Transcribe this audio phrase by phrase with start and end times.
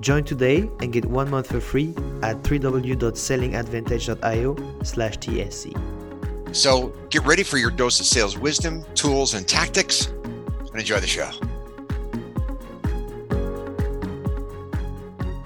[0.00, 1.88] Join today and get one month for free
[2.22, 6.54] at www.sellingadvantage.io slash TSC.
[6.54, 11.08] So get ready for your dose of sales wisdom, tools, and tactics, and enjoy the
[11.08, 11.28] show.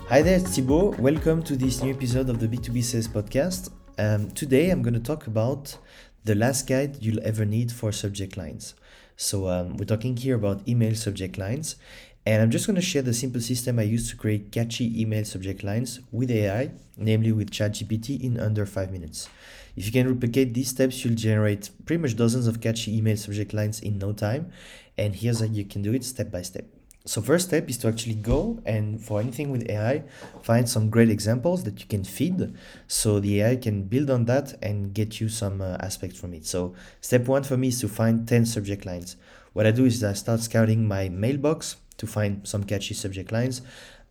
[0.09, 0.99] Hi there, it's Thibaut.
[0.99, 3.71] Welcome to this new episode of the B2B Sales Podcast.
[3.99, 5.79] Um, today I'm going to talk about
[6.25, 8.75] the last guide you'll ever need for subject lines.
[9.17, 11.77] So um, we're talking here about email subject lines
[12.25, 15.25] and I'm just going to share the simple system I use to create catchy email
[15.25, 19.29] subject lines with AI, namely with ChatGPT in under 5 minutes.
[19.75, 23.53] If you can replicate these steps, you'll generate pretty much dozens of catchy email subject
[23.53, 24.53] lines in no time.
[24.97, 26.67] And here's how you can do it step by step.
[27.05, 30.05] So first step is to actually go and for anything with AI,
[30.43, 32.55] find some great examples that you can feed
[32.87, 36.47] so the AI can build on that and get you some uh, aspects from it.
[36.47, 39.17] So step one for me is to find 10 subject lines.
[39.53, 43.63] What I do is I start scouting my mailbox to find some catchy subject lines.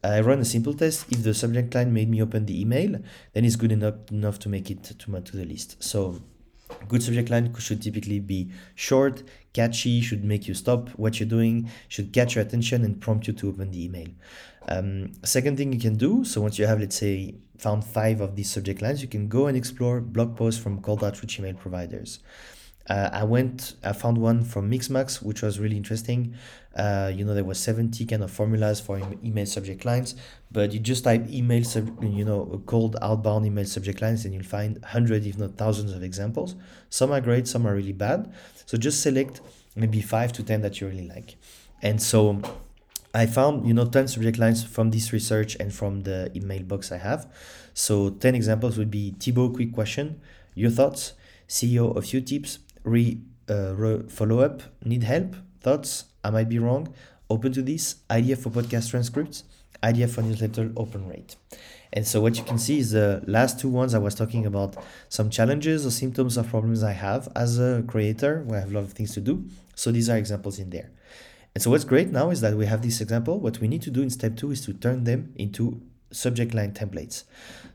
[0.04, 1.12] I run a simple test.
[1.12, 2.92] If the subject line made me open the email,
[3.34, 5.84] then it's good enough enough to make it to to the list.
[5.84, 6.22] So
[6.88, 11.70] good subject line should typically be short, catchy, should make you stop what you're doing,
[11.90, 14.08] should catch your attention and prompt you to open the email.
[14.70, 18.36] Um, second thing you can do, so once you have, let's say, found five of
[18.38, 22.20] these subject lines, you can go and explore blog posts from cold outreach email providers.
[22.90, 26.36] Uh, I went, I found one from Mixmax, which was really interesting.
[26.76, 30.16] Uh, you know, there were 70 kind of formulas for email subject lines,
[30.52, 34.44] but you just type email, sub, you know, cold outbound email subject lines, and you'll
[34.44, 36.56] find 100, if not thousands of examples.
[36.90, 38.34] Some are great, some are really bad.
[38.66, 39.42] So just select
[39.76, 41.36] maybe five to 10 that you really like.
[41.82, 42.42] And so
[43.14, 46.92] I found, you know, 10 subject lines from this research and from the email box
[46.92, 47.28] I have.
[47.74, 50.22] So 10 examples would be Thibaut, quick question,
[50.56, 51.14] your thoughts,
[51.48, 56.60] CEO, a few tips, re, uh, re follow up, need help, thoughts, I might be
[56.60, 56.94] wrong,
[57.30, 59.44] open to this, idea for podcast transcripts,
[59.84, 61.36] idea for newsletter open rate.
[61.94, 64.76] And so what you can see is the last two ones I was talking about
[65.10, 68.76] some challenges or symptoms of problems I have as a creator where I have a
[68.76, 69.46] lot of things to do.
[69.76, 70.92] So these are examples in there.
[71.54, 73.40] And so what's great now is that we have this example.
[73.40, 76.74] What we need to do in step two is to turn them into subject line
[76.74, 77.24] templates.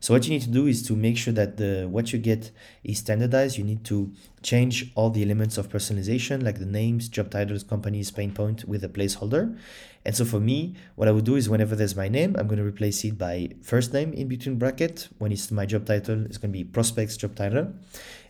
[0.01, 2.51] So what you need to do is to make sure that the what you get
[2.85, 3.59] is standardized.
[3.59, 8.11] You need to change all the elements of personalization like the names, job titles, companies,
[8.11, 9.59] pain point with a placeholder.
[10.05, 12.59] And so for me, what I would do is whenever there's my name, I'm going
[12.59, 15.09] to replace it by first name in between bracket.
[15.19, 17.73] When it's my job title, it's going to be prospects job title.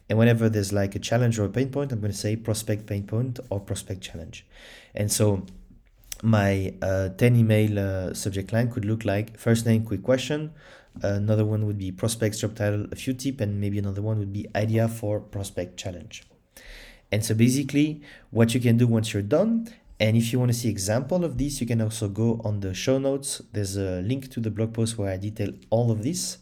[0.09, 2.87] And whenever there's like a challenge or a pain point, I'm going to say prospect
[2.87, 4.47] pain point or prospect challenge.
[4.95, 5.45] And so
[6.23, 10.53] my uh, 10 email uh, subject line could look like first name, quick question.
[11.03, 14.33] another one would be prospects job title, a few tip, and maybe another one would
[14.33, 16.25] be idea for prospect challenge.
[17.13, 19.69] And so basically, what you can do once you're done,
[19.99, 22.75] and if you want to see example of this, you can also go on the
[22.75, 23.41] show notes.
[23.53, 26.39] There's a link to the blog post where I detail all of this.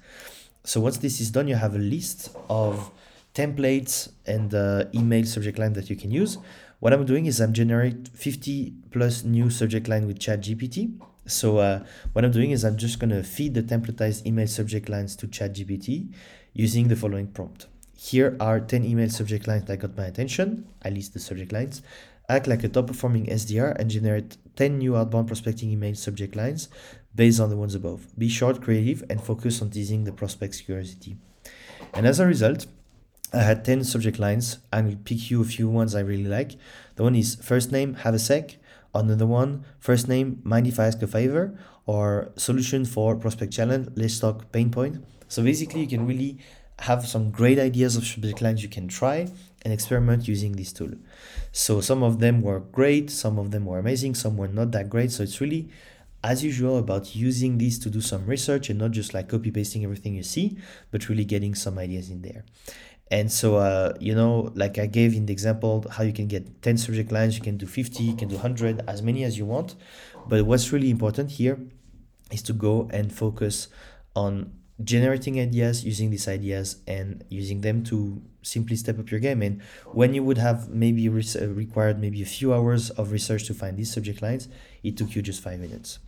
[0.65, 2.91] So once this is done, you have a list of
[3.35, 6.39] templates and uh, email subject line that you can use.
[6.84, 11.00] What I'm doing is I'm generate 50 plus new subject line with ChatGPT.
[11.25, 15.17] So uh, what I'm doing is I'm just gonna feed the templatized email subject lines
[15.17, 16.12] to ChatGPT
[16.53, 17.69] using the following prompt.
[17.97, 20.69] Here are 10 email subject lines that got my attention.
[20.85, 21.81] I list the subject lines.
[22.29, 26.69] Act like a top performing SDR and generate 10 new outbound prospecting email subject lines
[27.14, 28.08] based on the ones above.
[28.19, 31.17] Be short, creative, and focus on teasing the prospect's curiosity.
[31.94, 32.67] And as a result,
[33.34, 34.58] I had 10 subject lines.
[34.72, 36.52] I will pick you a few ones I really like.
[36.94, 38.56] The one is first name, have a sec.
[38.94, 41.58] Another one, first name, mind if I ask a favor?
[41.86, 45.04] Or solution for prospect challenge, let's talk pain point.
[45.26, 46.38] So basically, you can really
[46.78, 49.28] have some great ideas of subject lines you can try
[49.62, 50.92] and experiment using this tool.
[51.50, 54.88] So some of them were great, some of them were amazing, some were not that
[54.88, 55.10] great.
[55.10, 55.70] So it's really
[56.25, 59.84] as usual, about using these to do some research and not just like copy pasting
[59.84, 60.56] everything you see,
[60.90, 62.46] but really getting some ideas in there.
[63.11, 66.62] And so, uh, you know, like I gave in the example, how you can get
[66.62, 69.45] 10 subject lines, you can do 50, you can do 100, as many as you
[69.45, 69.77] want.
[70.27, 71.61] But what's really important here
[72.33, 73.69] is to go and focus
[74.17, 74.53] on
[74.83, 79.43] generating ideas, using these ideas, and using them to simply step up your game.
[79.43, 79.62] And
[79.93, 83.55] when you would have maybe re- uh, required maybe a few hours of research to
[83.55, 84.49] find these subject lines,
[84.83, 85.99] it took you just five minutes.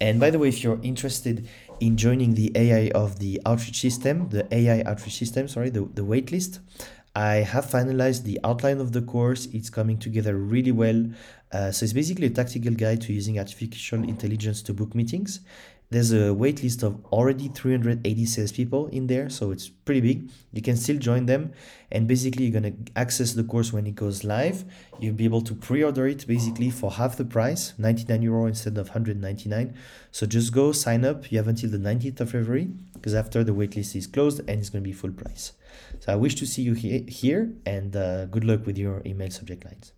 [0.00, 1.48] And by the way, if you're interested
[1.80, 6.02] in joining the AI of the outreach system, the AI outreach system, sorry, the, the
[6.02, 6.60] waitlist,
[7.14, 9.46] I have finalized the outline of the course.
[9.46, 11.10] It's coming together really well.
[11.50, 15.40] Uh, so it's basically a tactical guide to using artificial intelligence to book meetings.
[15.90, 20.30] There's a wait list of already 380 salespeople in there, so it's pretty big.
[20.52, 21.52] You can still join them,
[21.90, 24.66] and basically, you're gonna access the course when it goes live.
[25.00, 28.76] You'll be able to pre order it basically for half the price 99 euro instead
[28.76, 29.74] of 199.
[30.12, 31.32] So just go sign up.
[31.32, 34.68] You have until the 19th of February because after the waitlist is closed and it's
[34.68, 35.52] gonna be full price.
[36.00, 39.30] So I wish to see you he- here, and uh, good luck with your email
[39.30, 39.92] subject lines.